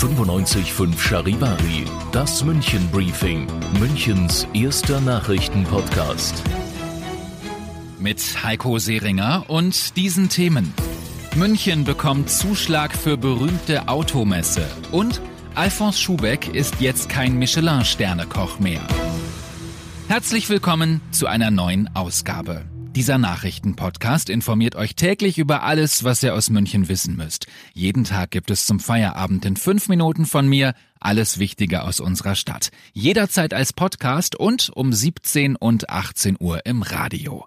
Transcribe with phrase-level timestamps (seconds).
[0.00, 3.46] 95.5 Charivari, das München Briefing,
[3.78, 6.42] Münchens erster Nachrichtenpodcast.
[7.98, 10.72] Mit Heiko Seringer und diesen Themen.
[11.36, 15.20] München bekommt Zuschlag für berühmte Automesse und
[15.54, 18.80] Alphonse Schubeck ist jetzt kein Michelin-Sternekoch mehr.
[20.08, 22.69] Herzlich willkommen zu einer neuen Ausgabe.
[22.96, 27.46] Dieser Nachrichtenpodcast informiert euch täglich über alles, was ihr aus München wissen müsst.
[27.72, 32.34] Jeden Tag gibt es zum Feierabend in fünf Minuten von mir alles Wichtige aus unserer
[32.34, 32.70] Stadt.
[32.92, 37.46] Jederzeit als Podcast und um 17 und 18 Uhr im Radio.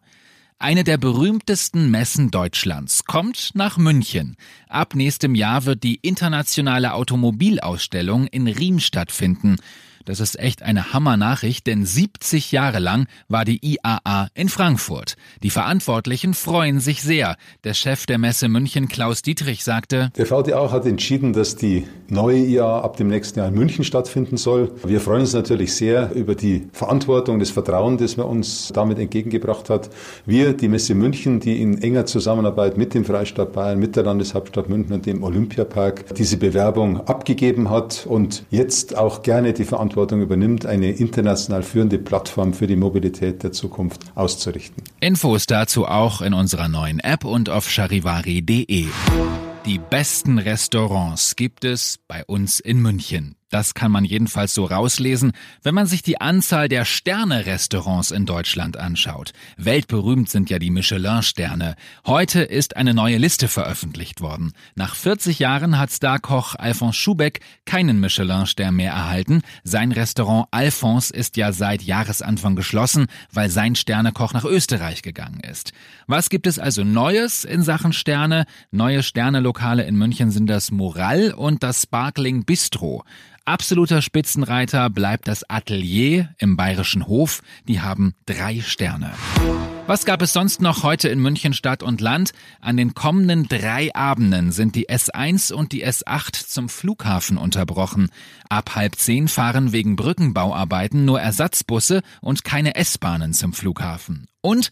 [0.60, 4.38] Eine der berühmtesten Messen Deutschlands kommt nach München.
[4.70, 9.58] Ab nächstem Jahr wird die internationale Automobilausstellung in Riem stattfinden.
[10.06, 15.16] Das ist echt eine Hammer-Nachricht, denn 70 Jahre lang war die IAA in Frankfurt.
[15.44, 17.38] Die Verantwortlichen freuen sich sehr.
[17.64, 22.40] Der Chef der Messe München, Klaus Dietrich, sagte, Der VDA hat entschieden, dass die neue
[22.40, 24.72] IAA ab dem nächsten Jahr in München stattfinden soll.
[24.84, 29.70] Wir freuen uns natürlich sehr über die Verantwortung, das Vertrauen, das man uns damit entgegengebracht
[29.70, 29.90] hat.
[30.26, 34.68] Wir, die Messe München, die in enger Zusammenarbeit mit dem Freistaat Bayern, mit der Landeshauptstadt
[34.68, 40.22] München und dem Olympiapark diese Bewerbung abgegeben hat und jetzt auch gerne die Verantwortung Verantwortung
[40.24, 44.84] übernimmt, eine international führende Plattform für die Mobilität der Zukunft auszurichten.
[45.00, 48.88] Infos dazu auch in unserer neuen App und auf charivari.de.
[49.66, 53.36] Die besten Restaurants gibt es bei uns in München.
[53.54, 58.78] Das kann man jedenfalls so rauslesen, wenn man sich die Anzahl der Sterne-Restaurants in Deutschland
[58.78, 59.32] anschaut.
[59.58, 61.76] Weltberühmt sind ja die Michelin-Sterne.
[62.08, 64.54] Heute ist eine neue Liste veröffentlicht worden.
[64.74, 69.44] Nach 40 Jahren hat Starkoch Alphonse Schubeck keinen Michelin-Stern mehr erhalten.
[69.64, 75.74] Sein Restaurant Alphonse ist ja seit Jahresanfang geschlossen, weil sein Sternekoch nach Österreich gegangen ist.
[76.08, 78.48] Was gibt es also Neues in Sachen Sterne?
[78.72, 83.04] Neue Sternelokale in München sind das Moral und das Sparkling Bistro.
[83.46, 87.42] Absoluter Spitzenreiter bleibt das Atelier im Bayerischen Hof.
[87.68, 89.12] Die haben drei Sterne.
[89.86, 92.32] Was gab es sonst noch heute in München Stadt und Land?
[92.62, 98.12] An den kommenden drei Abenden sind die S1 und die S8 zum Flughafen unterbrochen.
[98.48, 104.26] Ab halb zehn fahren wegen Brückenbauarbeiten nur Ersatzbusse und keine S-Bahnen zum Flughafen.
[104.40, 104.72] Und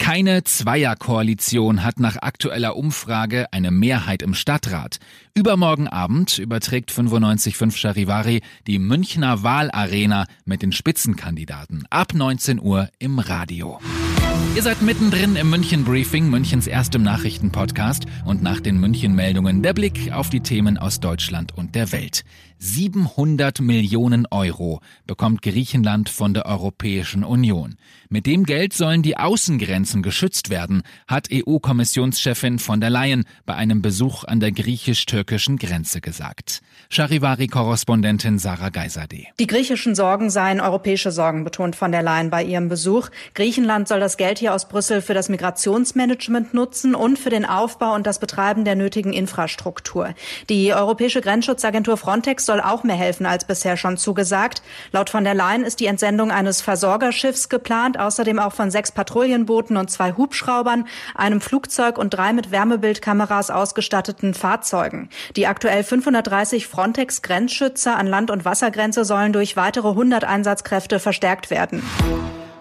[0.00, 4.98] keine Zweierkoalition hat nach aktueller Umfrage eine Mehrheit im Stadtrat.
[5.34, 13.18] Übermorgen Abend überträgt 95.5 Charivari die Münchner Wahlarena mit den Spitzenkandidaten ab 19 Uhr im
[13.18, 13.78] Radio.
[14.56, 19.74] Ihr seid mittendrin im München Briefing, Münchens erstem Nachrichtenpodcast und nach den München Meldungen der
[19.74, 22.24] Blick auf die Themen aus Deutschland und der Welt.
[22.62, 27.76] 700 Millionen Euro bekommt Griechenland von der Europäischen Union.
[28.10, 33.82] Mit dem Geld sollen die Außengrenzen geschützt werden, hat EU-Kommissionschefin von der Leyen bei einem
[33.82, 36.62] Besuch an der griechisch-türkischen Grenze gesagt.
[36.90, 39.26] Charivari-Korrespondentin Sarah Geiserde.
[39.38, 43.10] Die griechischen Sorgen seien europäische Sorgen, betont von der Leyen bei ihrem Besuch.
[43.34, 47.94] Griechenland soll das Geld hier aus Brüssel für das Migrationsmanagement nutzen und für den Aufbau
[47.94, 50.14] und das Betreiben der nötigen Infrastruktur.
[50.48, 54.62] Die Europäische Grenzschutzagentur Frontex soll auch mehr helfen als bisher schon zugesagt.
[54.92, 59.76] Laut von der Leyen ist die Entsendung eines Versorgerschiffs geplant, außerdem auch von sechs Patrouillenbooten
[59.80, 65.08] und zwei Hubschraubern, einem Flugzeug und drei mit Wärmebildkameras ausgestatteten Fahrzeugen.
[65.34, 71.82] Die aktuell 530 Frontex-Grenzschützer an Land- und Wassergrenze sollen durch weitere 100 Einsatzkräfte verstärkt werden.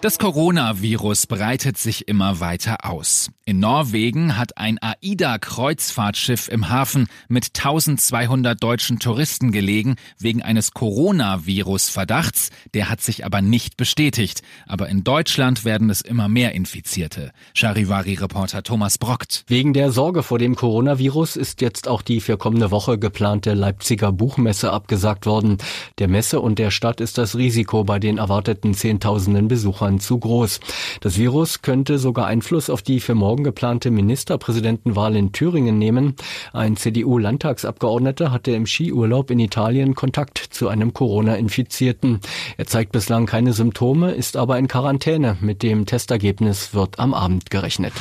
[0.01, 3.29] Das Coronavirus breitet sich immer weiter aus.
[3.49, 12.51] In Norwegen hat ein AIDA-Kreuzfahrtschiff im Hafen mit 1200 deutschen Touristen gelegen wegen eines Coronavirus-Verdachts.
[12.75, 14.43] Der hat sich aber nicht bestätigt.
[14.67, 17.31] Aber in Deutschland werden es immer mehr Infizierte.
[17.55, 19.45] Charivari-Reporter Thomas Brockt.
[19.47, 24.11] Wegen der Sorge vor dem Coronavirus ist jetzt auch die für kommende Woche geplante Leipziger
[24.11, 25.57] Buchmesse abgesagt worden.
[25.97, 30.59] Der Messe und der Stadt ist das Risiko bei den erwarteten Zehntausenden Besuchern zu groß.
[31.01, 36.15] Das Virus könnte sogar Einfluss auf die für morgen geplante Ministerpräsidentenwahl in Thüringen nehmen.
[36.53, 42.19] Ein CDU-Landtagsabgeordneter hatte im Skiurlaub in Italien Kontakt zu einem Corona-Infizierten.
[42.57, 45.37] Er zeigt bislang keine Symptome, ist aber in Quarantäne.
[45.41, 47.93] Mit dem Testergebnis wird am Abend gerechnet.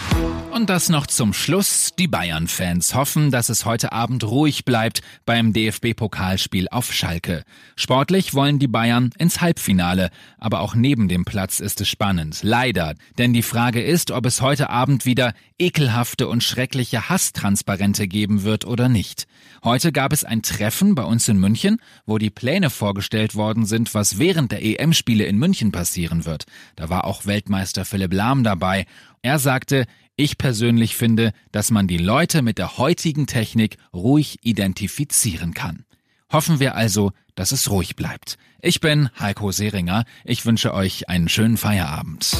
[0.58, 1.92] Und das noch zum Schluss.
[2.00, 7.44] Die Bayern-Fans hoffen, dass es heute Abend ruhig bleibt beim DFB-Pokalspiel auf Schalke.
[7.76, 12.40] Sportlich wollen die Bayern ins Halbfinale, aber auch neben dem Platz ist es spannend.
[12.42, 18.42] Leider, denn die Frage ist, ob es heute Abend wieder ekelhafte und schreckliche Hasstransparente geben
[18.42, 19.28] wird oder nicht.
[19.62, 23.94] Heute gab es ein Treffen bei uns in München, wo die Pläne vorgestellt worden sind,
[23.94, 26.46] was während der EM-Spiele in München passieren wird.
[26.74, 28.86] Da war auch Weltmeister Philipp Lahm dabei.
[29.22, 29.86] Er sagte,
[30.20, 35.84] Ich persönlich finde, dass man die Leute mit der heutigen Technik ruhig identifizieren kann.
[36.32, 38.36] Hoffen wir also, dass es ruhig bleibt.
[38.60, 40.04] Ich bin Heiko Seringer.
[40.24, 42.36] Ich wünsche euch einen schönen Feierabend.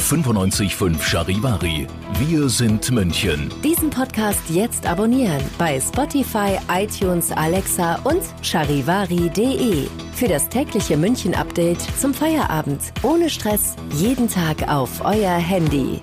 [0.00, 1.86] 95.5 Charivari.
[2.18, 3.48] Wir sind München.
[3.62, 9.86] Diesen Podcast jetzt abonnieren bei Spotify, iTunes, Alexa und charivari.de.
[10.14, 12.80] Für das tägliche München-Update zum Feierabend.
[13.04, 13.76] Ohne Stress.
[13.94, 16.02] Jeden Tag auf euer Handy.